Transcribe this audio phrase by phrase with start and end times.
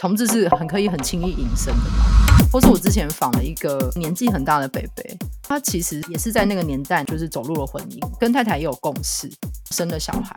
[0.00, 2.48] 同志是很可以很轻易隐身的嘛。
[2.50, 9.30] 或是我之前访了一个年纪很大的北北，他其实也是在那个年代就是走入了婚姻，跟太太也有共识，
[9.72, 10.34] 生了小孩。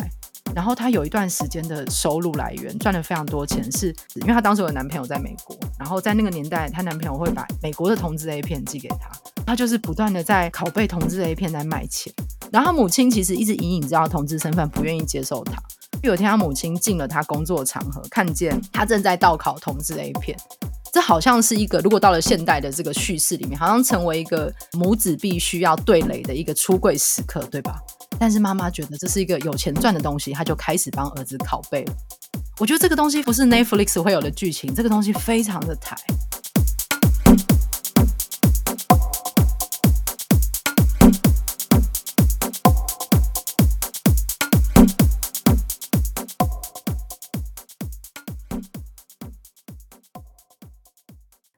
[0.54, 9.10] 然后他有一段时间的收入来源赚了非常多钱，是因为他当时有男朋友在美国，然后在那个年代，他男朋友会把美国的同志 A 片寄给他，
[9.46, 12.14] 他就是不断的在拷贝同志 A 片来卖钱。
[12.52, 15.63] 然后母亲其实一直隐隐知道同志身份，不愿意接受他。
[16.08, 20.38] 有天他母亲进了他工作场合，看见他正在盗拷同志 A 片，
[20.92, 27.82] 这好像是一个如果到了现代的这个叙事里面，好像成为一个母子必须要对垒的一个出柜时刻，对吧？
[28.20, 31.94] 但是妈妈觉得这是一个有钱赚的东西，她就开始帮儿子拷贝了。
[32.60, 35.96] 我觉得这个东西不是 Netflix 会有的剧情，这个东西非常的台。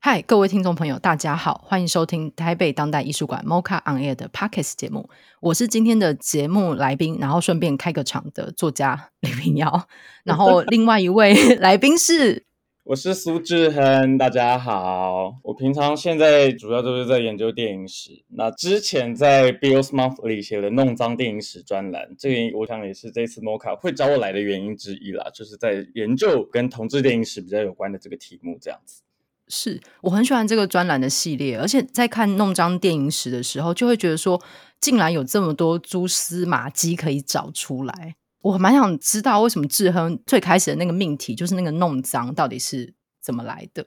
[0.07, 5.09] 嗨，各位听众朋友，大家好，欢迎收听台北当代艺术馆 MoCA on Air 的 Podcast 节目。
[5.39, 9.87] 我是今天的节目来宾，然后顺便开个场的作家 李屏瑶。
[10.23, 12.45] 然后另外一位 来宾是，
[12.83, 15.39] 我是苏志恒，大家好。
[15.41, 18.23] 我平常现在主要都是在研究电影史。
[18.27, 29.01] 那之前在 Bill's Monthly 写的弄脏电影史专栏，这个我想也是这次 MoCA 会找我来的原因之一啦，就是在研究跟同志电影史比较有关的这个题目，这样子。
[29.47, 34.41] 是我很喜欢这个专栏的系列，而且在看弄脏电影史的时候，就会觉得说，
[34.81, 38.15] 竟然有这么多蛛丝马迹可以找出来。
[38.41, 43.85] 我蛮想知道，为什么志亨最开始的那个命题就是那个弄脏，到底是怎么来的？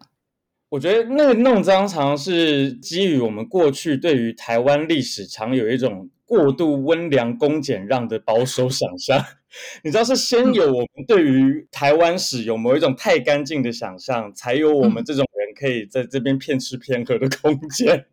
[0.71, 9.25] 我觉得那个弄脏，常常是基于我们过去对于台湾历史常有一种过度温良恭俭让的保守想象。
[9.83, 15.25] 你知道，是先有我们对于台湾史有某一种太干净的想象，才有我们这种。
[15.59, 18.07] 可以在这边骗吃骗喝的空间，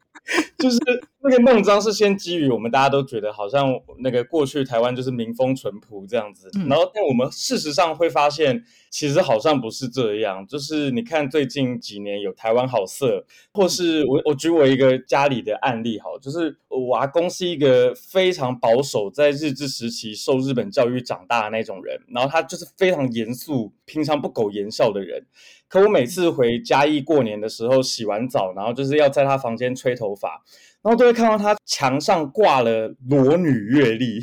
[0.57, 0.78] 就是
[1.22, 10.45] 那个弄脏是先基于我们大家都觉得好像那个过去台湾就是民风淳朴这样子，然后但我们事实上会发现，其实好像不是这样。
[10.47, 25.25] 就是你看最近几年有台湾好色，或是我我举我一个家里的案例好，就是我阿公是一个非常保守，在日治时期受日本教育长大的那种人，然后他就是非常严肃，平常不苟言笑的人。
[25.67, 30.41] 可我每次回嘉义过年的时候，洗完澡，然后就是要在他房间吹头发，
[30.81, 34.21] 然后都会看到他墙上挂了裸女月历，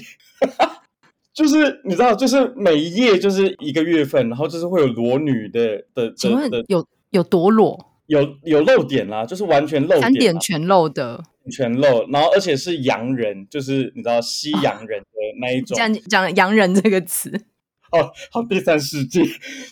[1.35, 7.89] 就是你知道，就是每一页就是一个月份，然后就是会有裸女的的请问的有有多裸？
[8.07, 15.07] 有有露点啦，就是完全露点，三点全露的，全露，然后而且是洋人，就是你知道西洋人的
[15.41, 17.31] 那一种，讲讲洋人这个词。
[17.93, 19.23] 哦，好，第三世界，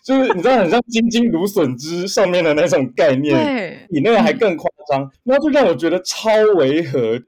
[0.04, 7.18] 就是你知道，很像金金芦笋汁上面的那种概念，比那个还更夸张，然后就让我觉得超违和，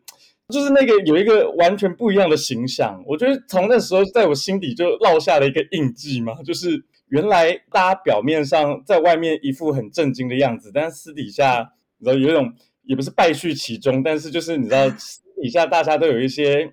[0.50, 12.52] 就是那个有一个完全不一样的形象，我觉得从那时候在我心底就烙下了一个印记嘛，就是原来大家表面上在外面一副很震惊的样子，但是私底下你知道有一种
[12.84, 16.70] 也不是败絮其中，但是就是你知道私底下大家都有一些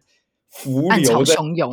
[0.49, 1.71] 浮流的暗潮汹涌。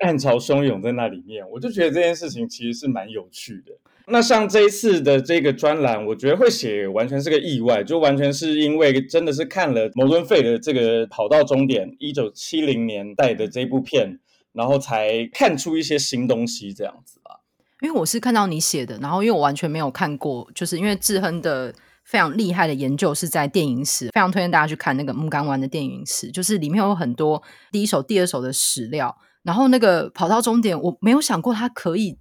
[0.00, 3.72] 暗潮汹涌在那里面，我就觉得这件事情其实是蛮有趣的。
[4.06, 14.20] 那像这一次的这个专栏，我觉得会写完全是个意外，就完全是因为真的是看了摩顿费的这个《跑到终点》一九七零年代的这部片，
[14.52, 17.40] 然后才看出一些新东西这样子吧。
[17.80, 29.16] 因为我是看到你写的，然后因为我完全没有看过，就是因为志亨的非常厉害的研究是在电影史，非常推荐大家去看那个《木港湾的电影史》，就是里面有很多第一手、第二手的史料。
[29.44, 32.18] 然后那个跑到终点，我没有想过他可以，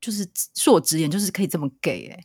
[0.00, 2.20] 就是恕我直言，就是可以这么给哎，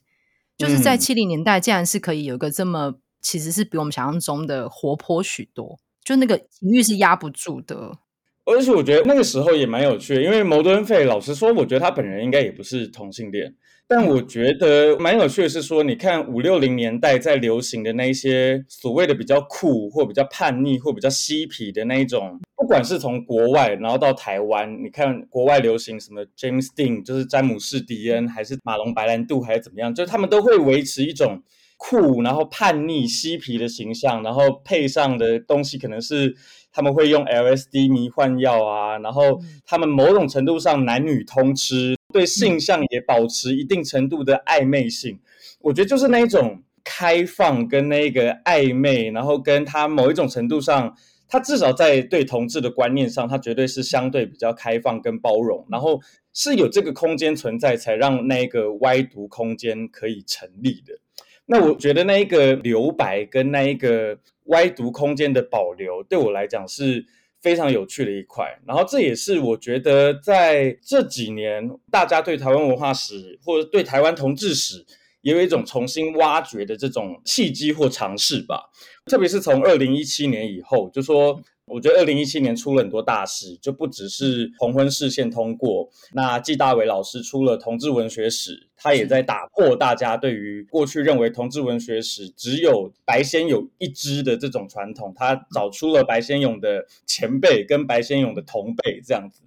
[0.57, 7.97] 就是在七零年代，竟然是可以有一个这么，其实是比我们想象中的活泼许多，就那个情欲是压不住的。
[8.45, 13.56] 而且我觉得那个时候也蛮有趣的，因为牟敦费老实说，我觉得他本人应该也不是同性恋。
[13.88, 31.44] 但我觉得蛮有趣的是说，你看五六零年代在流行的那一些所谓的比较酷或比较叛逆或比较嬉皮的那一种，不管是从国外然后到台湾，你看国外流行什么 James Dean，就是詹姆士迪恩，还是马龙白兰度，还是怎么样，就是他们都会维持一种
[31.75, 36.33] 酷然后叛逆嬉皮的形象，然后配上的东西可能是
[36.71, 41.98] 他们会用 LSD 迷幻药啊，然后他们某种程度上男女通吃。
[42.12, 45.19] 对性向也保持一定程度的暧昧性，
[45.62, 50.95] 我觉得就是那一种开放跟那个暧昧，然后跟他某一种程度上
[51.29, 56.01] 它至少在对同志的观念上，它绝对是相对比较开放跟包容，然后
[56.33, 60.99] 是有这个空间存在，才让那个歪读空间可以成立的。
[61.45, 67.05] 那我觉得那一个留白跟那一个歪读空间的保留，对我来讲是
[67.41, 68.59] 非常有趣的一块。
[68.67, 74.85] 然后这也是我觉得在这几年，大家对台湾文化史或者对台湾同志史，
[75.21, 78.69] 也有一种重新挖掘的这种契机或尝试吧。
[79.09, 81.41] 特别是从二零一七年以后，就说。
[81.71, 85.88] 我觉得二零一七年出了很多大事，就不只是同婚释宪通过。
[86.13, 95.13] 那纪大伟老师出了同志文学史，他也在打破大家对于过去认为同志文学史只有白先勇一支的这种传统。
[95.15, 99.44] 他找出了白先勇的前辈跟白先勇的同辈这样子。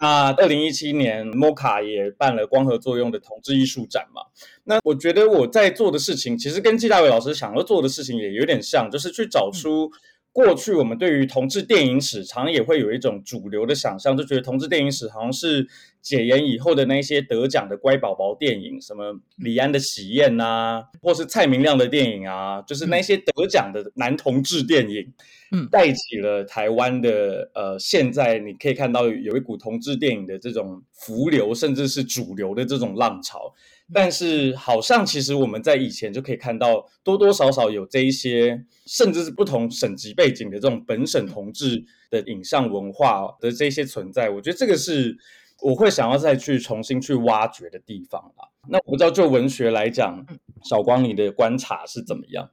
[0.00, 4.22] 那二零一七年摩卡也办了光合作用的同志艺术展嘛。
[4.64, 9.90] 那我觉得我在做的事情，其实跟季大伟老师想要做的事情也有点像，就是去找出。
[10.32, 15.68] 过去我们对于同志电影史，常常也会有一种主流的想象，就觉得同志电影史好像是
[16.00, 25.12] 解严以后的那些得奖的乖宝宝电影，什么李安的《喜宴》啊，或是蔡明亮的电影啊，就是那些得奖的男同志电影，
[25.50, 33.52] 嗯，带起了台湾的呃，现在你可以看到有一股同志电影的这种浮流，甚至是主流的这种浪潮。
[33.92, 44.30] 但是，好像其实我们在以前就可以看到，多多少少有这一些，甚至是不同省级背景的这种本省同志的影像文化的这些存在。
[44.30, 45.16] 我觉得这个是
[45.60, 48.48] 我会想要再去重新去挖掘的地方啦。
[48.68, 50.24] 那我不知道就文学来讲，
[50.62, 52.50] 小光你的观察是怎么样？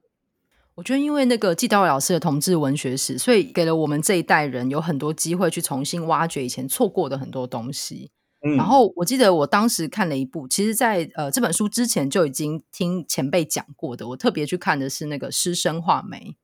[0.75, 8.11] 我觉得，因为那个纪大伟老师的同志文学史，所以给了我们这一代人有很多机会去重新挖掘以前错过的很多东西。
[8.41, 14.07] 嗯、然后我记得我当时看了一部，其实在，在呃这本书之前就已经听前辈讲过的。
[14.07, 16.35] 我特别去看的是那个《师生画眉》。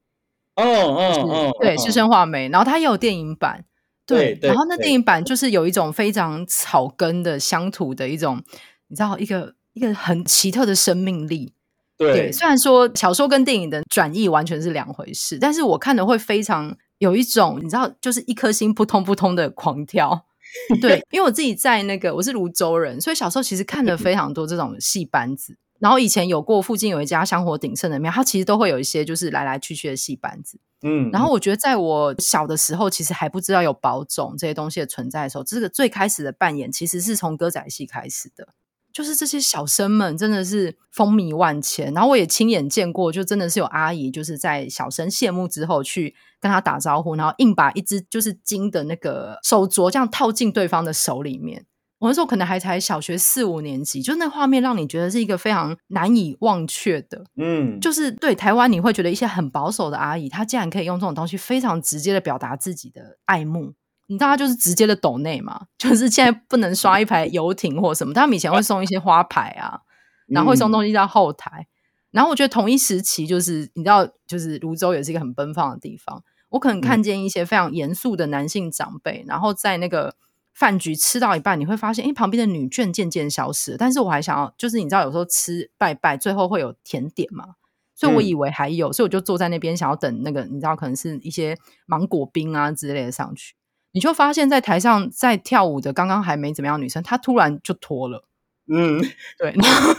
[0.61, 3.65] 哦哦哦，对，《师生画眉》，然后它也有电影版。
[4.05, 8.43] 对，对然后那电影版就是有一种非常草根的乡土的一种，
[8.87, 11.53] 你知道，一个一个很奇特的生命力。
[11.97, 20.25] 对，对，虽然说小说跟电影的转译完全是两回事，但是我看的会非常有一种，你知道，就是一颗心扑通扑通的狂跳。
[20.81, 25.57] 对，因为我自己在那个我是泸州人，所以小时候其实看了非常多这种戏班子。
[25.79, 30.57] 然后以前有过附近有一家香火鼎盛的庙，它其实都会有一些就是来来去去的戏班子。
[30.83, 38.47] 嗯，然后我觉得在我小的时候，其实还不知道有保种这些东西的存在的时候，这个最开始的扮演其实是从歌仔戏开始的。
[38.95, 51.65] 就是这些小生们真的是风靡万千，然后我也亲眼见过，就真的是有阿姨就是在小生谢幕之后去跟他打招呼，然后硬把一只就是金的那个手镯这样套进对方的手里面。
[51.99, 57.25] 我那时候可能还才小学四五年级，就那画面让你觉得是一个非常难以忘却的。
[57.35, 63.73] 嗯，就是对台湾你会觉得一些很保守的阿姨，她竟然可以用这种东西非常直接的表达自己的爱慕。
[64.07, 69.81] 你知道他就是直接的抖内嘛，就是现在不能刷一排游艇或什么，他们以前会送一些花牌啊，
[70.27, 71.67] 然后会送东西到后台。
[72.11, 76.23] 然后我觉得同一时期，就是你知道，就是泸州也是一个很奔放的地方。
[76.49, 80.15] 我可能看见一些非常严肃的男性长辈，然后在那个
[80.53, 83.77] 饭局吃到一半，你会发现，哎，旁边的女眷渐渐消失了。
[83.77, 87.55] 但是我还想要，就是你知道，有时候吃拜拜最后会有甜点嘛，
[87.93, 93.55] 所以我以为还有，所以我就坐在那边想要等那个，你知道，可能是一些芒果冰啊之类的上去。
[93.95, 98.25] 你就发现，在台上在跳舞的刚刚还没怎么样女生，她突然就脱了。
[98.67, 98.99] 嗯，
[99.39, 99.55] 对。
[99.55, 99.95] 然后，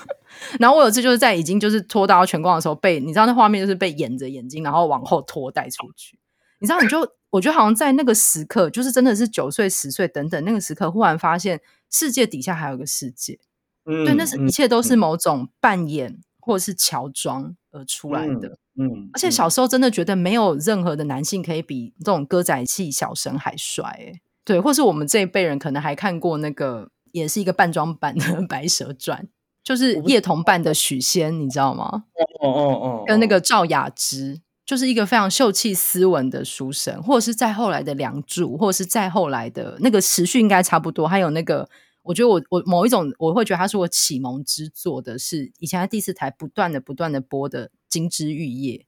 [0.60, 6.18] 然后我有次就是在已经就是脱到全光的时候，被你知道那画面就是被掩着眼睛，然后往后拖带出去。
[6.58, 13.38] 你知道，你就我觉得好像在那个时刻，就是真的是九岁、十岁等等那个时刻，忽然发现世界底下还有个世界。
[13.86, 18.48] 嗯，对，那是一切都是某种扮演或者是乔装而出来的。
[18.48, 29.22] 嗯嗯，而且小时候真的觉得没有任何的男性可以比这种歌仔戏小生还帅，哎，对，或是我们这一辈人可能还看过那个，也是一个扮装版的《白蛇传》，
[29.64, 32.04] 就是叶童扮的许仙，你知道吗？
[32.42, 41.68] 哦哦哦，跟那个赵雅芝，就是一个非常秀气斯文的书生，或者是再后来的梁祝，或者是再后来的那个时序应该差不多，还有那个。
[42.06, 48.78] 我觉得我我某一种我会觉得它是我启蒙之作的，是以前在第四台不断的不断的播的《金枝玉叶》，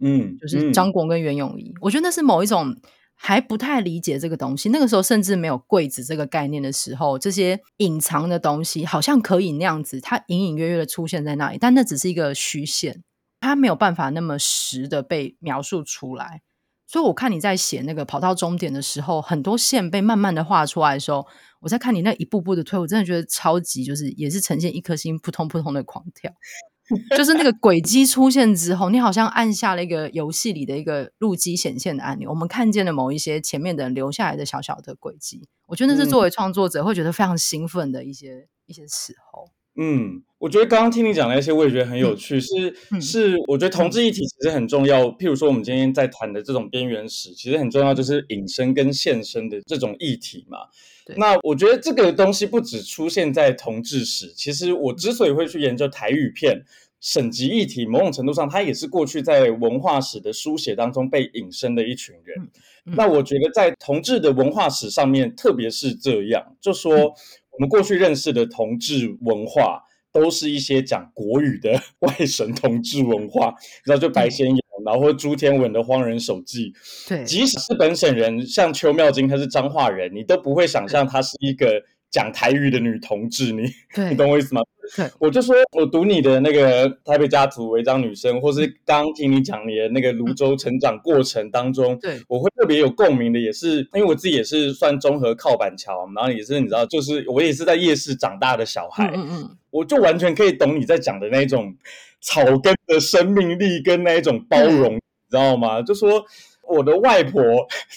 [0.00, 1.74] 嗯，就是张国跟袁咏仪。
[1.80, 2.80] 我觉得那是某一种
[3.14, 13.04] 还不太理解这个东西，那个时候甚至没有柜子这个概念的时候，这些隐藏的东西好像可以那样子，它隐隐约约的出现在那里，但那只是一个虚线，
[13.38, 16.42] 它没有办法那么实的被描述出来。
[16.92, 21.26] 所以我看你在写那个跑到终点的时候，很多线被慢慢的画出来的时候，
[21.60, 26.30] 我在看你那一步步的推，我真的觉得超级就是也是呈现一颗心扑通扑通的狂跳。
[27.16, 35.48] 就是那个轨迹出现之后，你好像按下了一个游戏里的一个路基显现的按钮，我们看见了某一些前面的人留下来的小小的轨迹。
[35.68, 39.48] 我觉得那是作为创作者会觉得非常兴奋的一些、嗯、一些时候。
[39.74, 42.36] 嗯，我觉得刚刚听你讲的那些，我也觉得很有趣。
[42.36, 45.04] 嗯、是、嗯、是，我觉得同志议题其实很重要。
[45.12, 50.58] 譬如说，我们今天在谈的这种边缘史，其实很重要，就是隐身跟现身的这种议题嘛。
[51.16, 56.62] 那我觉得这个东西不只出现在同志史，其实我之所以会去研究台语片
[57.00, 62.38] 省级议题，某种程度上，它也是过去在文化史的书写当中被隐身的一群人。
[62.38, 62.50] 嗯
[62.86, 67.14] 嗯、那我觉得在同志的文化史上面，特别是这样，就说。
[67.52, 73.54] 嗯我们过去认识的同志文化，都是一些讲国语的外省同志文化，
[73.84, 76.72] 然后就白先勇，然后或朱天文的《荒人手记》。
[77.08, 81.82] 对，即使是本省人，像邱妙金，他是彰化人，你都不会想象他是一个
[82.12, 83.50] 讲台语的女同志。
[83.50, 83.62] 你，
[84.10, 84.62] 你懂我意思吗？
[85.18, 101.74] 我就说，我读你的那个台北家族违章女生，或是刚听你讲你的那个泸州成长过程当中，对，我会特别有共鸣的，也是因为我自己也是算综合靠板桥，然后也是你知道，就是我也是在夜市长大的小孩，嗯嗯，我就完全可以懂你在讲的那种
[102.20, 105.00] 草根的生命力跟那一种包容，嗯、你
[105.30, 105.80] 知道吗？
[105.80, 106.22] 就说
[106.72, 107.42] 我的外婆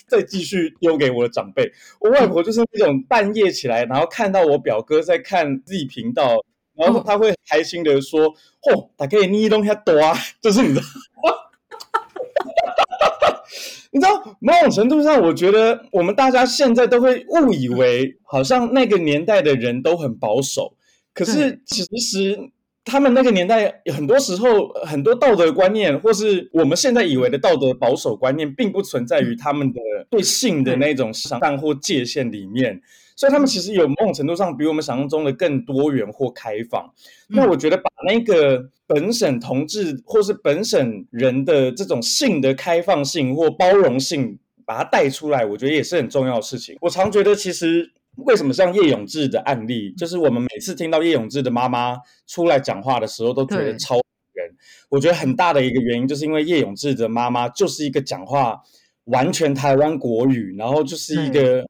[0.08, 6.44] 再继续丢给我的长辈，我外婆就是那种半夜起来，然后看到我表哥在看 Z 频道。
[6.77, 8.29] 然后他会开心的说
[8.62, 10.82] ：“嚯，大概你东西多啊，就是你知道，
[13.91, 20.75] 你知道，某种程度上，我觉得我们大家现在都会误以为，好像那个年代的人都很保守，
[21.13, 22.38] 可是其实
[22.85, 32.81] 他们那个年代很多时候很多道德观念，或是我们现在以为的道德保守观念，并不存在于他们的对性的那种想象或界限里面。”
[33.17, 36.83] 所以他们其实有某种程度上比我们想象中的更多元或开放。
[37.29, 46.77] 嗯、那我觉得把那个本省同志或是本省人的这种性的开放性或包容性，把它带出来，我觉得也是很重要的事情。
[46.81, 53.95] 我常觉得，其实为什么像叶永志的案例，就是我们每次听到叶永志的妈妈出来讲话的时候，都觉得超
[54.34, 54.55] 人。
[54.89, 58.62] 我觉得很大的一个原因，就是因为叶永志的妈妈就是一个讲话
[59.05, 61.67] 完全台湾国语，然后就是一个、嗯、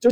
[0.00, 0.10] 就。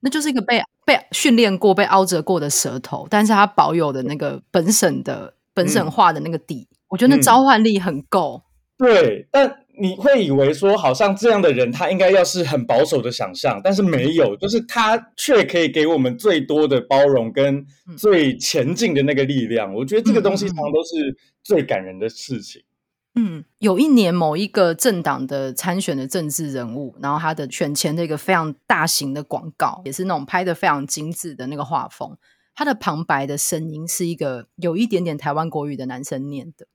[0.00, 8.42] 那就是一个被被训练过、被凹折过的舌头，但是他保有的那个本省的本省话的那个底，嗯、我觉得那召唤力很够。
[8.78, 17.66] 对，但你会以为说，好像这样的人他应该要是很保守的想象，但是没有，就是他却可以给我们最多的包容跟
[17.96, 19.74] 最前进的那个力量。
[19.74, 22.62] 我觉得这个东西常常都是最感人的事情。
[23.18, 32.16] 嗯，有一年某一个政党的参选的政治人物，然后他的选前的一个非常大型的广告，也是那种拍的非常精致的那个画风，
[32.54, 36.66] 他的旁白的声音是一个有一点点台湾国语的男生念的，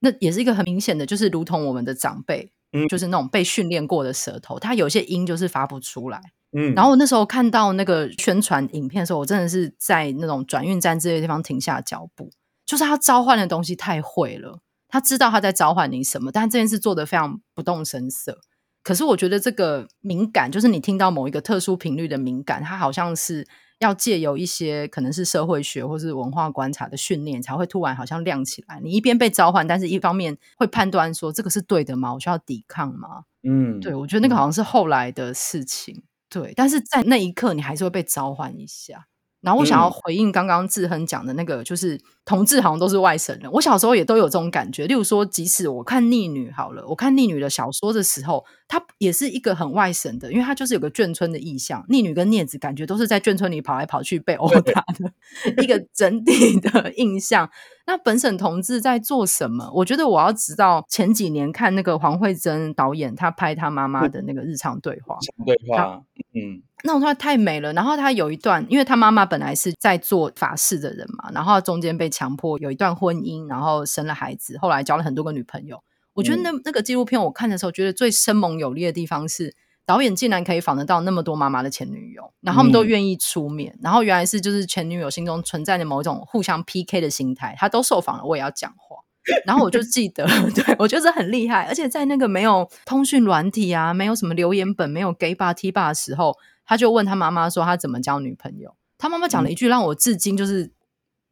[0.00, 6.20] 那也是一个很明显的，就是如同我们的长辈，嗯，就是那种被训练过的舌头，他有些音就是发不出来，
[6.52, 12.30] 嗯，然后我那时候看到那个宣传影片的时候，我真的是在那种转运站这些地方停下脚步，
[12.66, 14.60] 就是他召唤的东西太会了。
[14.92, 18.40] 他知道他在召唤你什么，但这件事做得非常不动声色。
[18.82, 23.46] 可是我觉得这个敏感，就是你听到某一个特殊频率的敏感，它好像是
[23.80, 28.80] 要借由一些可能是社会学或是文化观察的训练，才会突然好像亮起来。
[28.82, 32.14] 你一边被召唤，但是一方面会判断说这个是对的吗？
[32.14, 33.24] 我需要抵抗吗？
[33.42, 36.02] 嗯，对，我觉得那个好像是后来的事情。
[36.28, 39.06] 对，但是在那一刻，你还是会被召唤一下。
[39.40, 43.50] 然后我想要回应刚刚志亨讲的那个，就是同志好像都是外省人。
[43.52, 44.86] 我小时候也都有这种感觉。
[44.86, 51.84] 例如说，即使我看逆女好了，我看逆女的小说的时候，她也是一个很外省的，因为她就是有个眷村的意象。
[51.88, 55.12] 逆女跟镊子感觉都是在眷村里跑来跑去被殴打的
[55.62, 57.48] 一个整体的 印象。
[57.90, 59.68] 那本省同志在做什么？
[59.74, 66.00] 我觉得我要知道前几年看那个黄慧珍导演他拍他妈妈的那个日常对话，对话，
[66.34, 66.62] 嗯。
[66.84, 75.82] 那种话太美了，然后他有一段，因为他妈妈本来是在做法事的人嘛，然后中间被强迫有一段婚姻，然后生了孩子，后来交了很多个女朋友。
[76.14, 79.54] 我觉得那那个纪录片我看的时候，觉得最生猛有力的地方是
[79.86, 88.96] 导演竟然可以访得到那么多妈妈的前女友，然后他们都愿意出面，然后原来是就是前女友心中存在的某一种互相 PK 的心态，他都受访了，我也要讲话。
[89.44, 96.34] 然后我就记得， 对，我觉得很厉害，而且在那个没有通讯软体啊，没有什么留言本，没有 gay bar T bar 的时候。
[96.64, 100.72] 他就问他妈妈说：“他怎么交女朋友？”他妈妈讲了一句让我至今就是、嗯、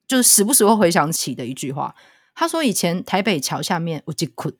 [0.09, 1.95] 就是时不时会回想起的一句话。
[2.35, 4.51] 他说：“以前台北桥下面有一窟，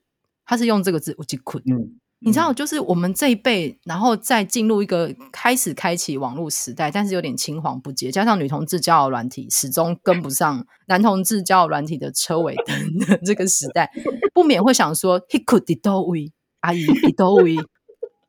[0.45, 1.59] 他是用这个字有一窟。
[1.65, 13.89] 嗯，你知道，就是我们这一辈，然后再进入一个开始开启网络时代，但是有点青黄不接，加上女同志交友软体始终跟不上男同志交友软体的车尾灯的这个时代，
[14.33, 17.63] 不免会想说，He could did we 阿姨 did we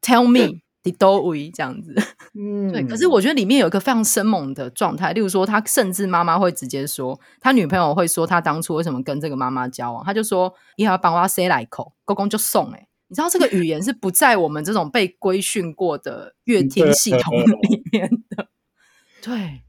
[0.01, 1.93] tell me did we 这样子，
[2.39, 2.85] 嗯，对。
[2.85, 12.87] 可是我觉得里面有一个非常生猛的状态，例如说，他甚至妈妈会直接说，他女朋友会说，他当初为什么跟这个妈妈交往，他就说，你要帮我塞来口，公公就送哎。
[13.11, 18.47] 你知道这个语言是不在我们这种被规训过的乐听系统里面的。
[19.21, 19.63] 对，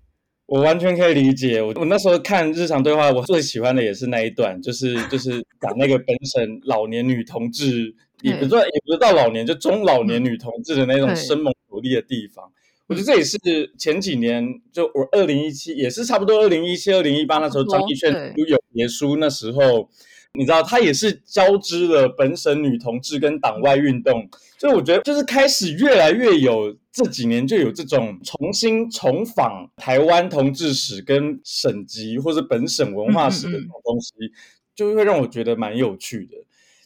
[0.45, 1.59] 我完全可以理解。
[1.59, 12.47] 我我那时候看日常对话，我最喜欢的也是那一段，就是就是讲那个本省老年女同志，也不算也不是到老年，就中老年女同志的那种生猛有力的地方。
[12.85, 13.39] 我觉得这也是
[13.75, 19.89] 前几年，就我二零一七也是差不多二零一七二零一八那时候，张艺轩有有别书那时候。
[20.33, 34.13] 你知道，他也是交织了本省女同志跟党外运动，所以我觉得就是开始越来越有这几年就有这种重新重访台湾同志史跟省级或者本省文化史的这种东西，
[34.73, 36.37] 就会让我觉得蛮有趣的。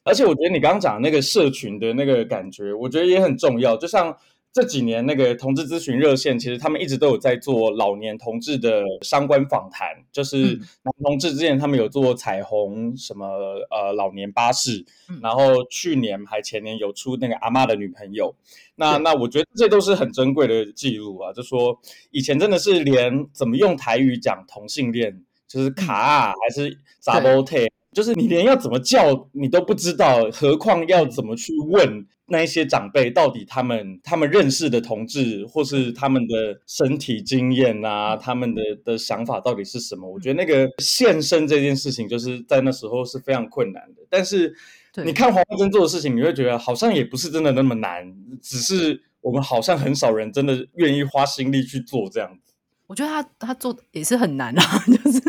[0.04, 4.16] 而且我觉得你刚刚讲的那个社群的那个感觉，我觉得也很重要，就像。
[4.56, 10.38] 这几年那个同志咨询热线，其实他们一直都有在做老年同志的相关访谈，就是
[10.82, 13.28] 男同志之前他们有做彩虹什么
[13.70, 14.86] 呃老年巴士，
[15.22, 18.34] 然后去年还前年有出那个阿嬷的女朋友，
[18.76, 21.78] 那那我觉得这都是很珍贵的记录啊，就说
[22.12, 27.70] 以前真的是连怎么用台语讲同性恋，就是卡啊还是查某体。
[27.92, 40.10] 就是你连要怎么叫你都不知道，何况要怎么去问那一些长辈，到底他们他们认识的同志，或是他们的身体经验啊，他们的的想法到底是什么？
[40.10, 44.01] 我觉得那个现身这件事情，就是在那时候是非常困难的。
[44.10, 44.55] 但是
[45.03, 52.53] 你看黄慧珍做的事情，你会觉得好像也不是真的那么难，只是我们好像很少人真的愿意花心力去做这样子。
[52.88, 55.22] 我觉得他他做也是很难啊， 就是，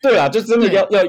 [0.00, 1.02] 对啊，就真的要要。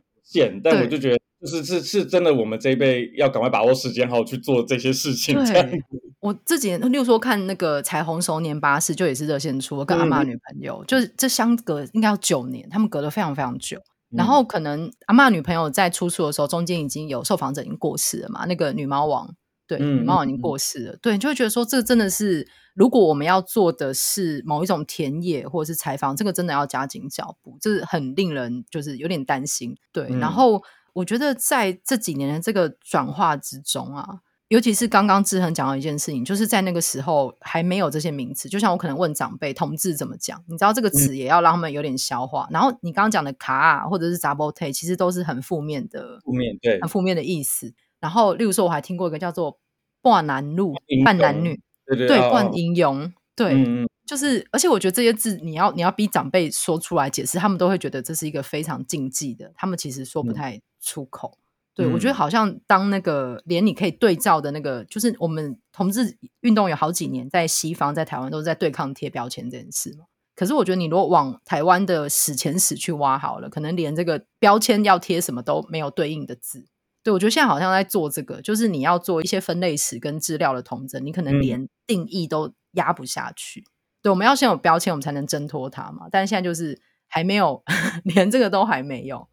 [0.64, 5.36] 但我就觉得，就是是是真的，我们这一辈要赶快把握时间，好好去做这些事情。
[5.46, 5.82] 对，
[6.20, 13.78] 我这几年，例如说看那个彩虹熟年巴士，就也是热线出，跟阿嬷女朋友，嗯、就是这相隔应该要九年，他们隔了非常非常久。
[14.12, 19.36] 嗯、然后可能阿嬷女朋友在出处的时候，中间已经有受访者已经过世了嘛，那个女猫王。
[19.66, 20.94] 对，女猫王已经过世了。
[20.94, 29.76] 嗯、对，就会觉得说，这个真的是，如果我们要做的是某一种田野或者是采访，这个真的要加紧脚步，这是很令人就是有点担心。
[29.94, 30.64] 对，嗯、然后
[31.00, 42.48] 我觉得在这几年的这个转化之中啊，尤其是刚刚志恒讲到一件事情，就是在那个时候还没有这些名词，就像我可能问长辈同志怎么讲，你知道这个词也要让他们有点消化。
[42.50, 47.74] 嗯、然后你刚刚讲的卡啊，或者是查某体，其实都是很负面的，负面对，很负面的意思。
[48.00, 49.58] 然后，例如说，我还听过一个叫做
[50.02, 61.38] “半男路”“半男女”，对对，半英雄，对，嗯、就是，而且我觉得这些字，你要你要逼长辈说出来解释，他们都会觉得这是一个非常禁忌的，他们其实说不太出口。
[61.76, 70.06] 嗯、对，我觉得好像当那个连你可以对照的那个，就是我们同志运动有好几年在西方、在台湾都是在对抗贴标签这件事嘛。
[70.36, 76.66] 可是我觉得你如果往台湾的史前史去挖好了，可能连这个标签要贴什么都没有对应的字。
[77.02, 83.62] 对，我觉得现在好像在做这个，就是你要做一些分类史跟资料的同整，你可能连定义都压不下去。
[83.62, 86.08] 嗯、对，我们要先有标签，我们才能挣脱它嘛。
[86.12, 87.64] 但是现在就是还没有，
[88.04, 89.29] 连这个都还没有。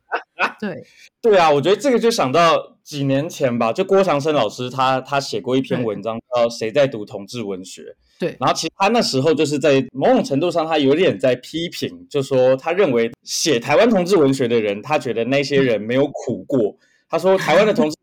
[0.60, 0.82] 对，
[1.20, 7.82] 对啊，我觉得这个就想到几年前吧，就郭强生老师他他写过一篇文章叫《谁在读同志文学》。
[8.18, 16.60] 对，然后其实他那时候就是在某种程度上，他有点在批评，就说他认为写台湾同志文学的人，他觉得那些人没有苦过。
[16.60, 17.96] 嗯他说：“台湾的同志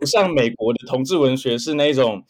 [0.00, 2.20] 不像美国的同志文学，是那种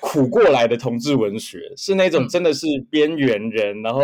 [0.00, 4.00] 苦过来的同志文学，是那种真的是边缘人，然后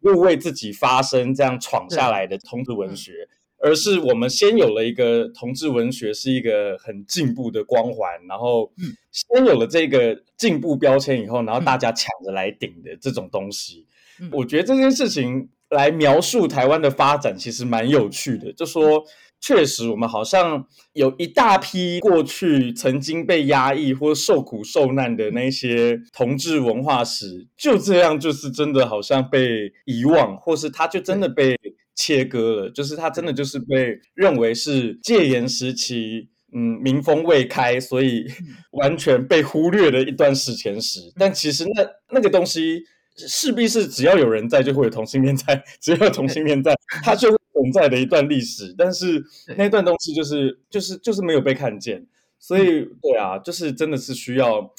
[0.00, 3.26] 又为自己发声这样闯下来的同志文学，
[3.62, 8.72] 而是我们先有了一个同志文学是一个很进步的光环，然后
[9.12, 13.86] 先有了这个进步标签以后，然后大家抢着来顶的这种东西。
[14.32, 19.04] 我觉得这件事情来描述台湾的发展，其实蛮有趣的，就说。”
[19.42, 31.56] 确实，我们好像有一大批过去曾经被压抑或受苦受难的那些同志文化史，就这样就是真的好像被遗忘，或是他就真的被
[32.00, 38.26] 切割了，就是他真的就是被认为是戒严时期，嗯，民风未开，所以
[38.72, 41.12] 完全被忽略的一段史前史。
[41.16, 42.82] 但其实那那个东西
[43.16, 47.36] 势必是只要有人在，就会有同性恋在， 只要有同性恋在，它就会。
[47.52, 49.22] 存在的一段历史，但是
[49.58, 52.06] 那段东西就是就是就是没有被看见。
[52.38, 54.72] 所以对啊，就是真的是需要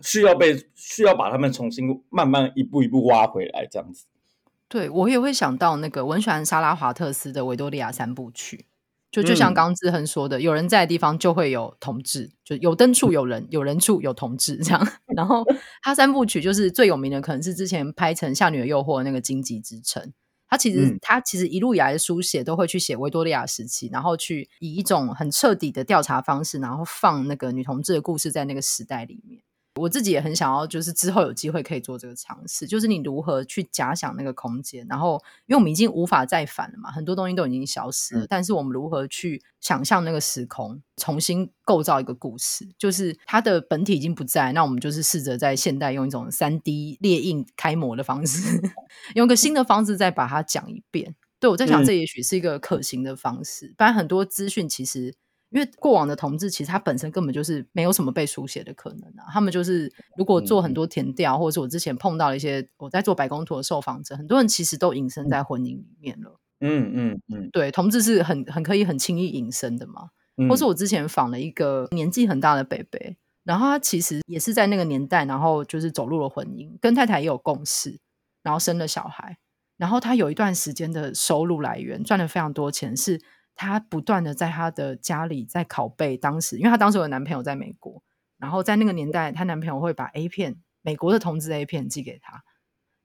[0.00, 4.06] 需要被需要把他们重新慢慢一步一步挖回来这样子。
[4.74, 8.56] 对，我也会想到那个，我很喜欢莎拉华特斯的《维多利亚三部曲》，
[9.12, 14.88] 就就像刚刚志恒说的，嗯、有人在的地方就会有同志，就有灯处有人，有人处有同志这样。
[15.14, 15.44] 然后
[15.80, 20.02] 他三部曲就是最有名的，可能是之前拍成《夏女的诱惑》那个《荆棘之城》。
[20.48, 29.40] 他其实、嗯、他其实一路以来的书写都会去写维多利亚时期，然后去以一种很彻底的调查方式，然后放那个女同志的故事在那个时代里面。
[29.80, 48.60] 我自己也很想要，就是之后有机会可以做这个尝试，就是你如何去假想那个空间，然后因为我们已经无法再返了嘛，很多东西都已经消失了，嗯、但是我们如何去想象那个时空，重新构造一个故事，就是它的本体已经不在，那我们就是试着在现代用一种三 D 列印开模的方式，
[49.16, 51.16] 用个新的方式再把它讲一遍。
[51.40, 55.16] 对，我在想，这也许是一个可行的方式，不然、嗯、很多资讯其实。
[55.54, 66.40] 因为过往的同志其实他本身根本就是没有什么被书写的可能啊，他们就是如果做很多填调，嗯、或者是我之前碰到了一些我在做白宫图的受访者，很多人其实都隐身在婚姻里面了。
[66.58, 70.08] 嗯嗯嗯，对，同志是很很可以很轻易隐身的嘛。
[70.38, 78.00] 嗯、或是我之前访了一个年纪很大的北北，然后他其实也是在那个年代，然后就是走入了婚姻，跟太太也有共识，
[78.42, 79.38] 然后生了小孩，
[79.76, 83.22] 然后他有一段时间的收入来源赚了非常多钱是。
[83.54, 88.02] 她不断的在她的家里在拷贝当时，因为她当时有男朋友在美国，
[88.38, 92.42] 然后在那个年代，她男朋友会把 A 片，美国的同志 A 片寄给她，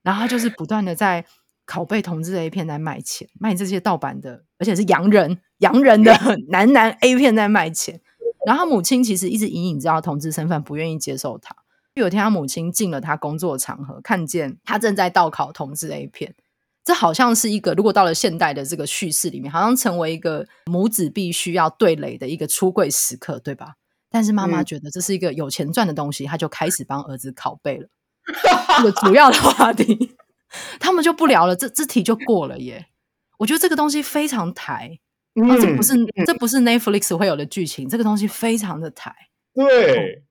[0.04, 1.26] 然后她就是不断的在
[1.66, 6.12] 拷贝同志 A 片来卖钱，卖这些盗版的，而且是洋人洋人的
[6.50, 8.02] 男男 A 片在卖钱。
[8.46, 11.56] 然后她母亲其实一直隐隐知道同志身份，不愿意接受他。
[11.94, 16.34] 有一天，她母亲进了她工作场合，看见他正在盗拷同志 A 片。
[16.84, 23.76] 这好像是一个，如果到了现代的这个叙事里面，好像成为一个母子必须要对垒的一个出柜时刻，对吧？
[24.10, 27.88] 但是妈妈觉得这是一个有钱赚的东西，她、嗯、就开始帮儿子拷贝了。
[28.78, 30.16] 这个主要的话题，
[30.80, 32.88] 他们就不聊了，这这题就过了耶。
[33.38, 35.00] 我觉得这个东西非常台，
[35.36, 35.94] 嗯、这不是
[36.26, 39.14] 这不是 Netflix 会有的剧情，这个东西非常的台。
[39.54, 40.24] 对，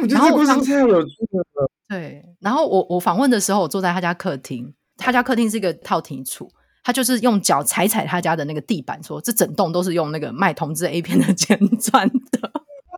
[0.00, 1.70] 我觉得这故事太有趣了。
[1.88, 4.74] 对，然后我我访问的时候，我坐在他家客厅。
[4.96, 6.50] 他家客厅是一个套厅处，
[6.84, 12.50] 他就是用脚踩踩他家的那个地板，说这整栋都是用那个卖同志 A 片的钱赚的。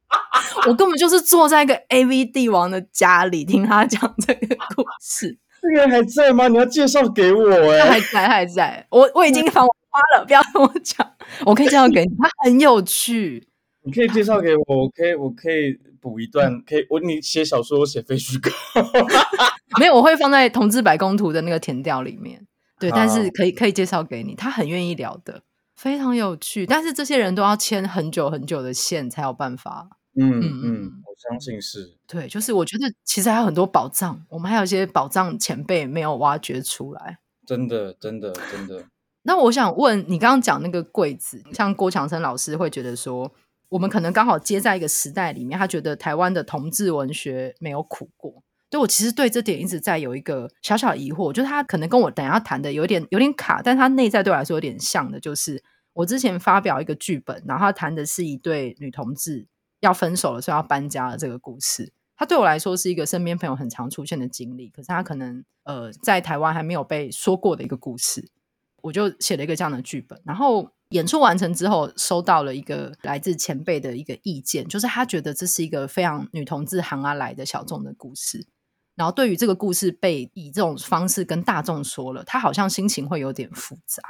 [0.66, 5.38] 我根本就是坐在一个 AV 帝王的家里听他讲这个故事。
[5.60, 6.48] 这个人还在吗？
[6.48, 8.86] 你要介绍给我哎、还在，还在。
[8.90, 11.10] 我我已经把我花了，不要跟我讲。
[11.46, 13.48] 我可以介绍给你，他很有趣。
[13.84, 18.50] 你可以介绍给我，我可以，我可以补一段，可以我你写小说，我写废墟稿。
[19.78, 22.46] 没有，我会放在同志百工图的那个田调里面。
[22.78, 25.42] 对，但是可以可以介绍给你，他很愿意聊的，
[25.76, 26.66] 非常有趣。
[26.66, 29.88] 但是这些人都要牵很久很久的线才有办法。
[30.16, 31.96] 嗯嗯，嗯我相信是。
[32.06, 37.18] 对，就是我觉得其实还有很多宝藏，我们还有一些宝藏前辈没有挖掘出来。
[37.46, 38.84] 真的，真的，真的。
[39.26, 43.32] 那我想问你，刚刚讲那个柜子，像郭强生老师会觉得说，
[43.74, 48.30] 我们可能刚好接在一个时代里面，他觉得台湾的同志文学没有苦过。
[48.70, 55.60] 所以我其实对这点一直在有一个小小疑惑，就是他可能跟我等一下谈的有点有点卡，但他内在对我来说有点像的，就是
[55.92, 59.48] 我之前发表一个剧本，然后他谈的是一对女同志
[59.80, 61.92] 要分手了，所以要搬家的这个故事。
[62.16, 68.28] 他对我来说是一个身边朋友很常出现的经历，可是他可能呃在台湾还没有被说过的一个故事，
[68.82, 78.46] 我就写了一个这样的剧本，然后演出完成之后，收到了一个来自前辈的一个意见，就是他觉得这是一个非常女同志行啊来的小众的故事。
[78.94, 84.02] 然后，对于这个故事被以这种方式跟大众说了，他好像心情会有点复杂。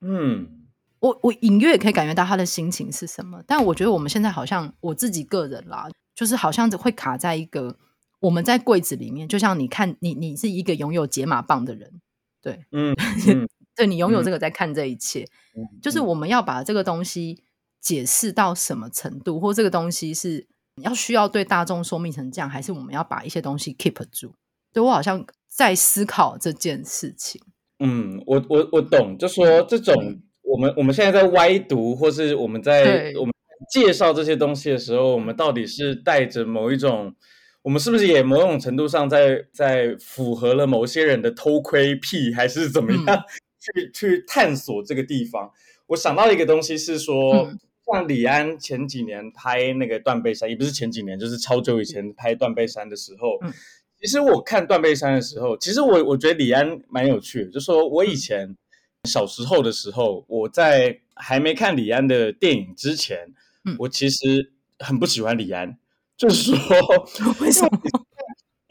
[0.00, 0.66] 嗯，
[0.98, 7.78] 我我隐约也可以感觉到他的心情是什么，但我觉得我们现在好像我自己个人啦，就是好像会卡在一个
[8.18, 12.00] 我们在柜子里面，就像你看你你是一个拥有解码棒的人，
[12.42, 12.92] 对，嗯，
[13.76, 17.42] 对你拥有这个在看这一切，嗯、就是我们要把这个东西
[17.80, 20.46] 解释到什么程度，或这个东西是。
[20.76, 24.34] 你要需要对大众说明成这样，还是我们要把一些东西 keep 住？
[24.72, 27.40] 对，我好像在思考这件事情。
[27.78, 33.32] 嗯，我我我懂，就说这种、嗯、我们我们现在在歪读，或是我们在我们
[33.72, 37.14] 介绍这些东西的时候，我们到底是带着某一种，
[37.62, 43.22] 我们是不是也某种程度上在在符合了某些人的偷窥癖，还是怎么样、嗯、
[43.64, 45.50] 去去探索这个地方？
[45.86, 47.32] 我想到一个东西是说。
[47.34, 53.36] 嗯像李安前几年拍那个《断背山》，也不是前几年，就是超久以前拍《断背山》的时候。
[53.42, 53.52] 嗯、
[54.00, 58.56] 其实我看《断背山》的时候，其实我我觉得李安蛮有趣的，就说我以前
[59.04, 63.18] 小时候的时候，我在还没看李安的电影之前，
[63.66, 65.76] 嗯、我其实很不喜欢李安，
[66.16, 66.74] 就是说
[67.42, 67.68] 为什么？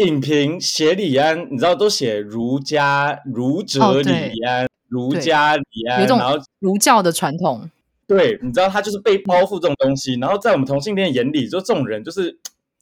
[0.04, 7.70] 影评写李安，你知道都写儒家儒者李安，儒家李安，然后儒教的传统。
[8.06, 12.38] 对，你知道他就是被包袱这种东西，然后在我们同性恋眼里，就这种人就是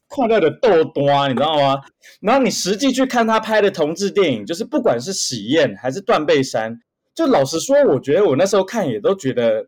[0.07, 1.79] 快乐的逗端，你知道吗？
[2.19, 6.81] 然后你实际去看他拍的同志电影，就是不管是喜宴还是断背山，
[7.13, 9.67] 就老实说，我觉得我那时候看也都觉得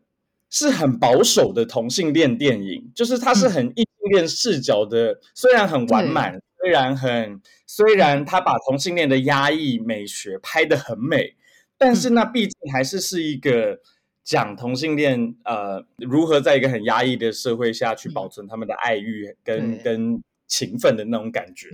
[0.50, 6.40] 是很保守的同性恋电影，就是它是很异性恋视角的，嗯、虽然很完满。
[6.64, 11.34] 虽然很，虽然他把同性恋的压抑美学拍得很美，
[11.76, 13.78] 但是那毕竟还是是一个
[14.22, 21.68] 讲同性恋呃如何在一个很压抑的社会下去保存他们的爱欲跟跟情分的那种感觉。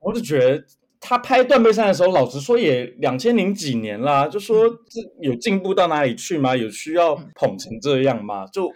[0.00, 0.64] 我就觉得
[0.98, 6.56] 他拍断背山的时候，老实说也两千零几年啦，就说这有进步到哪里去吗？
[6.56, 8.44] 有需要捧成这样吗？
[8.52, 8.68] 就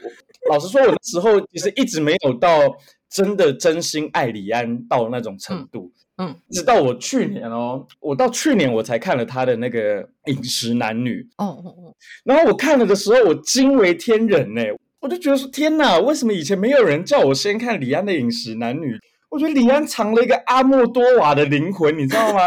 [0.48, 2.78] 老实说，我那时候其实一直没有到。
[3.10, 11.94] 真的真心爱李安到那种程度，嗯，嗯，直到我去年哦，我到去年我才看了他的那个《饮食男女》，哦哦哦，
[12.24, 14.62] 然后我看了的时候，我惊为天人呢，
[15.00, 18.94] 我就觉得说天哪，为什么以前没有人叫我先看李安的《饮食男女》？
[19.30, 22.40] 我觉得李安藏了一个阿莫多瓦的灵魂，你知道吗？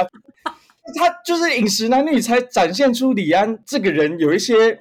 [0.96, 4.80] 他就是《饮食男女》才展现出李安这个人有一些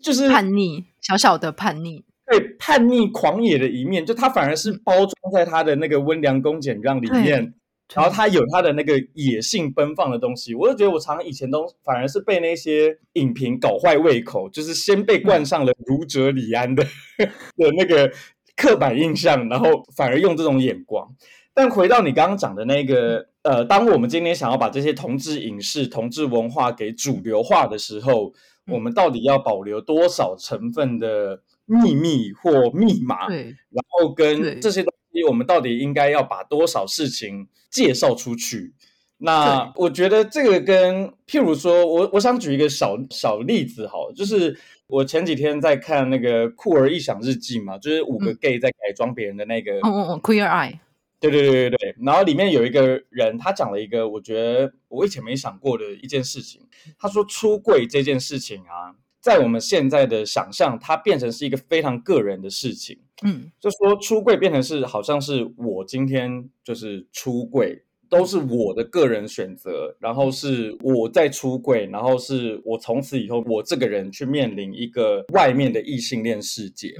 [0.00, 2.04] 就是叛逆，小小的叛逆。
[2.32, 7.52] 对叛逆狂野的一面，就他反而是包装在他的那个温良恭俭让里面，
[7.94, 10.54] 然后他有他的那个野性奔放的东西。
[10.54, 16.82] 我就觉得我常常以前都反而是被那些影评搞坏胃口，就是先被冠上了儒者李安的
[17.18, 18.10] 的那个
[18.56, 21.14] 刻板印象，然后反而用这种眼光。
[21.52, 28.32] 但回到你刚刚讲的那个，呃，当我们今天想要把这些同志影视、同志文化给主流化的时候，
[28.72, 31.42] 我们到底要保留多少成分的？
[31.66, 38.74] 秘密或密码，然后跟这些东西，我们到底应该要把多少事情介绍出去？
[39.18, 50.78] 那我觉得这个跟，譬如说，我我想举一个小小例子，好，就是我前几天在看那个《酷儿异想日记》嘛，就是五个 gay 在改装别人的那个，嗯嗯嗯，Queer Eye，
[51.20, 56.62] 对对对对对，然后里面有一个人，他讲了一个我觉得我以前没想过的一件事情，
[56.98, 58.96] 他说出柜这件事情啊。
[59.22, 62.98] 在我们现在的想象，它变成是一个非常个人的事情。
[63.22, 76.92] 嗯，就说出柜变成是好像是我今天就是出柜，都是我的个人选择，然后是我在出柜，然后是我从此以后我这个人去面临一个外面的异性恋世界。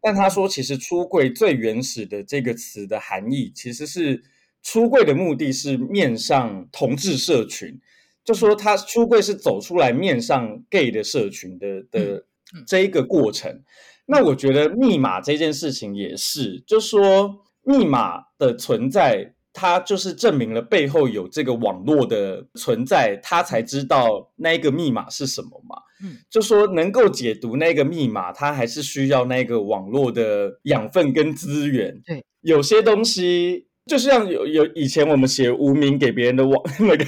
[0.00, 4.22] 但他说，其实出柜最原始的这个词的含义，其实是
[4.62, 7.80] 出柜的目的是面向同志社群。
[8.24, 12.24] 就说他出柜是走出来面上 gay 的社群的的
[12.66, 13.62] 这一个过程，
[14.06, 25.76] 那我觉得密码这件事情也是，就说密码的存在，它就是证明了背后有这个网络的存在，他才知道那个密码是什么嘛。
[26.02, 32.00] 嗯，就说能够解读那个密码，它还是需要那个网络的养分跟资源。
[32.06, 37.04] 对，有些东西就像有有以前我们写无名给别人的网 那个。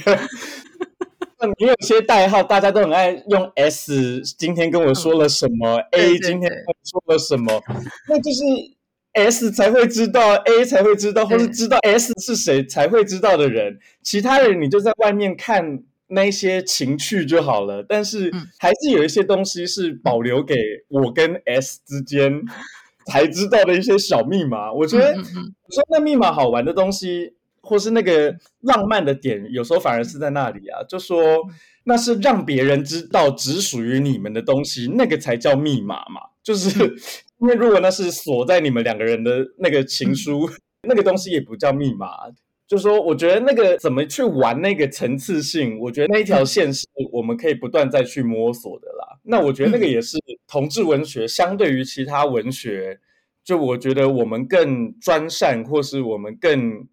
[1.58, 4.22] 你有些代号，大家都很爱用 S。
[4.38, 7.62] 今天跟我说了什么？A 今天跟我说了什么？
[8.08, 8.42] 那就是
[9.12, 13.78] S 才会知道，A 才会知道，或是知道 S 是谁才会知道的人。
[14.02, 17.84] 其他人你就在外面看那些情趣就好了。
[17.86, 20.54] 但是还是有一些东西是保留给
[20.88, 22.42] 我跟 S 之间
[23.06, 24.72] 才知道的一些小密码。
[24.72, 27.35] 我觉得，我说那密码好玩的东西。
[27.66, 31.18] 或是那个浪漫的点，有时候反而是在那里啊，就说
[31.82, 36.20] 那是让别人知道只属于你们的东西，那个才叫密码嘛。
[36.42, 36.68] 就是
[37.42, 40.48] 因为如果那是锁在你们两个人的那个情书，
[40.86, 42.08] 那个东西也不叫密码。
[42.68, 49.18] 就说我觉得那个怎么去玩那个层次性，我觉得那一条线是我们可以不断再去摸索的啦。
[49.24, 52.98] 那我觉得那个也是同志文学相对于其他文学，
[53.44, 56.86] 就我觉得我们更专善，或是我们更。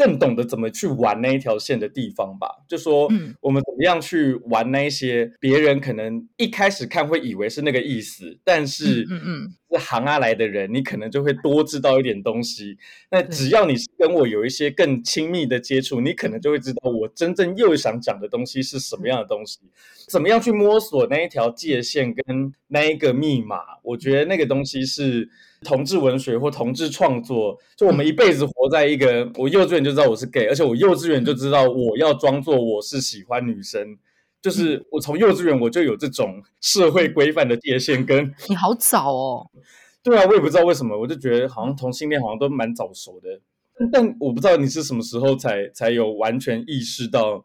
[0.00, 3.06] 更懂得怎么去玩那一条线的地方吧，就说，
[3.42, 12.76] 我们怎么样去玩那一些别人可能一开始看会以为是那个意思，但是，嗯嗯，是行啊来的人，你可能就会多知道一点东西。
[13.10, 19.60] 那只要你是跟我有一些更亲密的接触，你可能就会知道我真正又想讲的东西是什么样的东西，
[20.08, 23.58] 怎么样去摸索那一条界限跟那一个密码。
[23.82, 25.28] 我觉得那个东西是。
[25.62, 33.98] 同志文学或同志创作，就我们一辈子活在一个，嗯、我幼稚园就知道我是 gay，而且我幼稚园就知道我要装作我是喜欢女生，
[34.42, 38.34] 就是我从幼稚园我就有这种社会规范的界限跟。
[38.48, 39.50] 你好早哦，
[40.02, 43.28] 对啊，我也不知道为什么，我就觉得好像同性恋好像都蛮早熟的，
[43.92, 47.44] 但我不知道你是什么时候才才有完全意识到。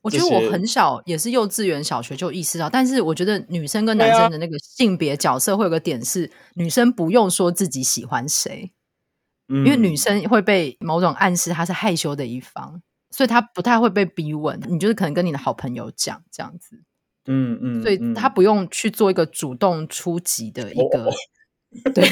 [0.00, 8.70] 我觉得我很小，也是幼稚园、小学就意识到，但是我觉得女生跟男生的那个性别角色会有个点是，女生不用说自己喜欢谁，
[9.48, 12.80] 嗯，因为女生会被某种暗示她是害羞的一方，
[13.18, 16.80] 所以他不太会被逼问，你就是可能跟你的好朋友讲这样子，
[17.26, 21.10] 嗯嗯，所以他不用去做一个主动出击的一个，哦。
[21.10, 21.12] 哦
[21.92, 22.08] 对，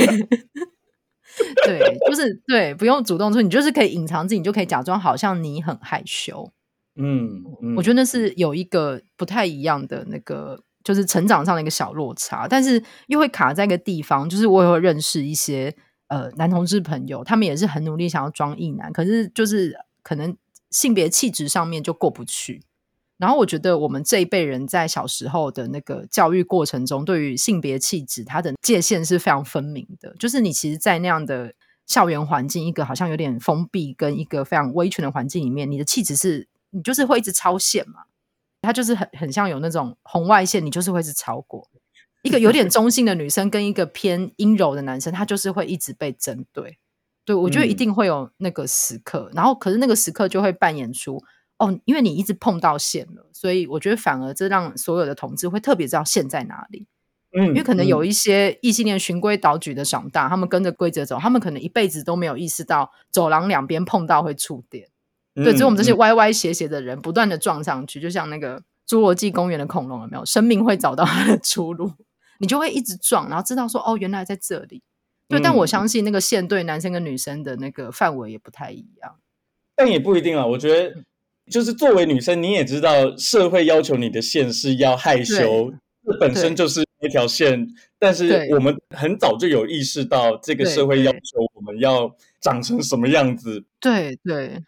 [1.65, 6.53] 对，就是对，不用主动出，你就是可以隐藏自己，你就可以假装好像你很害羞。
[6.97, 15.73] 嗯，嗯，我觉得那是有一个不太一样的那个，就是成长上的一个小落差，但是又会卡在一个地方，就是我也会认识一些
[16.09, 20.37] 呃男同志朋友，他们也是很努力想要装异男，可是就是可能
[20.71, 22.63] 性别气质上面就过不去。
[23.17, 31.55] 然后我觉得我们这一辈人在小时候的那个教育过程中，对于性别气质它的界限是非常分明的，就是你其实，在那样的
[31.87, 36.49] 校园环境，一个好像有点封闭跟一个非常威权的环境里面，你的气质是。
[36.71, 38.03] 你就是会一直超线嘛，
[38.61, 41.71] 他就是很很像有那种红外线，你就是会一直超过。
[42.23, 46.77] 一个有点中性的女生跟一个偏阴柔的男生，他就是会一直被针对。
[47.27, 51.23] 对，我觉得一定会有那个时刻，嗯、然后可是那个时刻就会扮演出
[51.59, 56.87] 哦，因为你一直碰到线了，所以我觉得反而这让所有的同志会特别知道线在哪里。
[57.37, 64.89] 嗯，因为可能有一些异性恋循规蹈矩的长大，他们跟着规则走，他们可能一辈子都没有意识到走廊两边碰到会触电。
[65.35, 70.25] 对，只有我们这些歪歪斜斜的人，不断的撞上去，嗯、就像那个侏罗纪公园的恐龙，有没有？
[70.25, 71.93] 生命会找到它的出路，
[72.39, 74.83] 你就会一直撞，然后知道说，哦，原来在这里。
[75.29, 79.17] 对，嗯、但我相信那个线对男生跟女生的那个范围也不太一样。
[79.75, 80.97] 但也不一定啊，我觉得，
[81.51, 85.73] 就是作为女生，你也知道社会要求你的线是要害羞，
[86.05, 87.67] 这本身就是一条线。
[87.99, 91.19] 但是我们很早就有意识到，这个社会要求
[91.55, 93.65] 我们要长成什么样子。
[93.81, 94.63] 对对。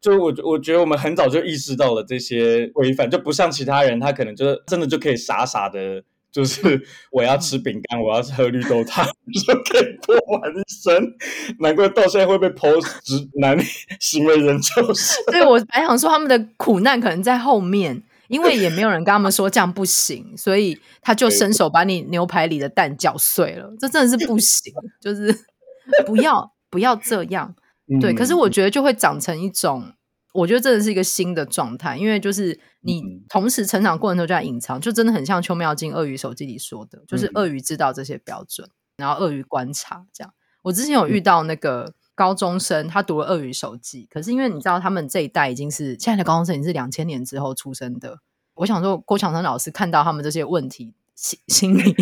[0.00, 9.04] 就我我觉得我们很早就意识到了这些规范，就不像其他人，他可能就是真的就可以傻傻的，就是我要吃饼干，我要喝绿豆汤，
[9.46, 11.12] 就可以过完一生。
[11.58, 13.58] 难怪到现在会被 post 直男
[13.98, 15.14] 行为人就是。
[15.30, 23.68] 对，我还想说他们的苦难可能在后面，因为也没有人跟他们说这样不行，所以他就伸手把你牛排里的蛋搅碎了。
[23.78, 25.34] 这真的是不行，就是
[26.06, 27.54] 不要不要这样。
[28.00, 29.92] 对，可是我觉得就会长成一种，
[30.32, 40.32] 我觉得这是一个新的状态，因为就是你同时成长过程中就在隐藏，就真的很像邱妙津鳄鱼手记里说的，就是鳄鱼知道这些标准，然后鳄鱼观察这样。
[40.62, 48.18] 我之前有遇到那个高中生，他读了鳄鱼手记，可是因为你知道他们这一代已经是现在的高中生，已经是两千年之后出生的。
[48.54, 51.96] 我想说，郭强生老师看到他们这些问题心心里，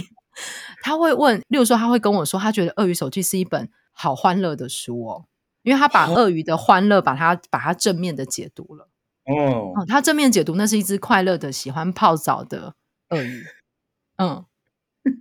[0.83, 5.25] 他会问，例如说他会跟我说，他觉得鳄鱼手记是一本好欢乐的书哦。
[5.63, 8.89] 因为他把鳄鱼的欢乐，把它把它正面的解读了。
[9.25, 12.75] 哦，他正面解读，那是一只快乐的、喜欢泡澡的
[13.11, 13.45] 鳄鱼。
[14.17, 14.45] 嗯，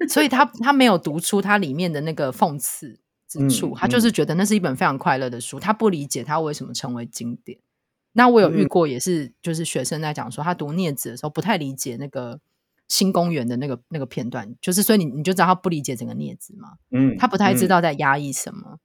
[0.07, 5.59] 所以他他没有读出它里面的那个讽刺之处，他就是觉得那是一本非常快乐的书。
[5.59, 7.59] 他不理解他为什么成为经典。
[8.13, 12.39] 那我有遇过，也是就是学生在讲说，他读《镊子》的时候不太理解那个
[12.87, 16.77] 新公园的那个那个片段，就是所以你你就知道他不理解整个《镊子》嘛。
[16.89, 18.79] 嗯，他不太知道在压抑什么。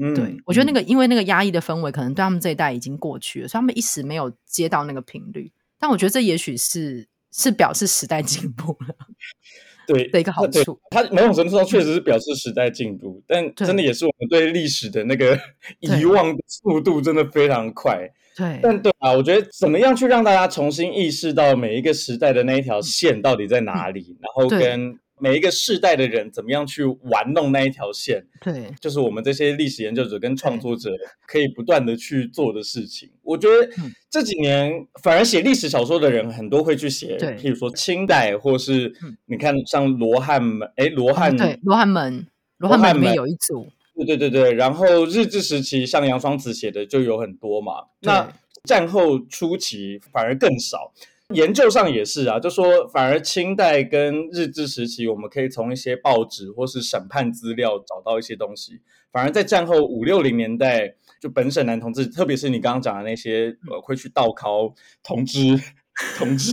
[0.00, 5.50] 嗯，对，我觉得那个，因为那个压抑的氛围，可能对他们这一代已经过去了，所以他们一时没有接到那个频率。
[5.78, 8.94] 但我觉得这也许是是表示时代进步了，
[9.88, 10.80] 对的一个好处。
[10.90, 15.36] 它某种程度上确实是表示时代进步，嗯、但真的也是我们对历史的那个
[15.80, 18.08] 遗忘的速度真的非常快。
[18.36, 24.98] 对，但对啊，我觉得怎么样去让大家重新意识到每一个时代的那一条线到底在哪里，嗯、然后跟。
[25.20, 28.24] 每一个世代的人怎么样去玩弄那一条线？
[28.40, 30.90] 对，就是我们这些历史研究者跟创作者
[31.26, 33.10] 可以不断的去做的事情。
[33.22, 33.68] 我觉得
[34.10, 38.92] 这几年反而写历史小说的人很多会去写，对，譬如说清代，或是
[39.26, 42.26] 你看像罗汉门，哎，罗汉对，罗汉门，
[42.58, 44.52] 罗汉门里面有一组，对对对对。
[44.54, 48.32] 然后日治时期像杨双子写的就有很多嘛，那
[48.64, 50.92] 战后初期反而更少。
[51.34, 58.80] 研究上也是啊，就说反而清代跟日治时期，我们可以从一些报纸或是审判资料找到一些东西。
[59.12, 64.72] 反而在战后五六零年代，就本省男同志，特别是你刚刚讲的那些呃，会去倒拷
[65.02, 65.58] 同志
[66.16, 66.52] 同志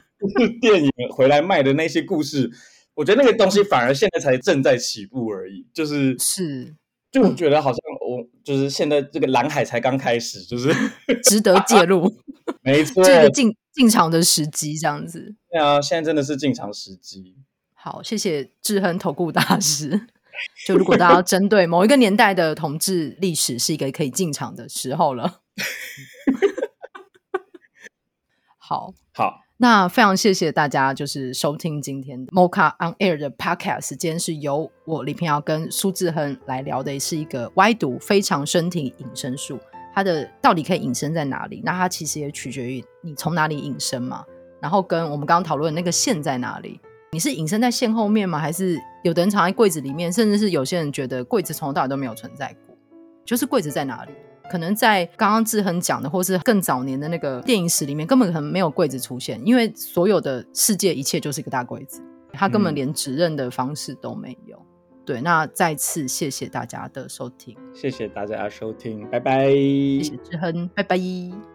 [0.59, 2.49] 电影回来卖的那些故事，
[2.95, 5.65] 我觉得那个东西反而现在才正在起步而已。
[5.73, 6.73] 就是是，
[7.11, 10.73] 就我觉得好像我就是现在这个蓝海才刚开始，就是
[11.23, 12.13] 值得介入。
[12.63, 15.35] 没错，这个进进场的时机这样子。
[15.51, 17.35] 对啊，现在真的是进场时机。
[17.73, 20.07] 好，谢谢志亨投顾大师。
[20.65, 25.41] 就如果大家要针对某一个年代的同志历史，是一个可以进场的时候了。
[28.57, 33.89] 好，好，那非常谢谢大家，就是收听今天的 Mocha on Air 的 Podcast。
[33.89, 39.59] 今天是由我李平遥跟苏志亨来聊的，是一个歪读非常身体隐身术。
[39.95, 41.61] 它的到底可以隐身在哪里？
[41.63, 44.25] 那它其实也取决于你从哪里隐身嘛。
[44.59, 46.79] 然后跟我们刚刚讨论的那个线在哪里？
[47.13, 48.37] 你是隐身在线后面吗？
[48.37, 50.11] 还是有的人藏在柜子里面？
[50.11, 52.75] 甚至是有些人觉得柜子从头到尾都没有存在过，
[53.23, 54.11] 就是柜子在哪里？
[54.51, 62.01] 可能在刚刚志恒讲的，或是更早年的那个电影史里面，根本可能没有柜子出现，因为所有的世界一切就是一个大柜子，
[62.33, 64.57] 它根本连指认的方式都没有。
[64.57, 64.74] 嗯
[65.05, 69.45] 对，那再次谢谢大家的收听，谢谢大家收听，拜拜。
[69.49, 71.54] 谢谢志亨，拜拜。